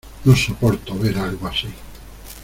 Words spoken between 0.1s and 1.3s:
No soporto ver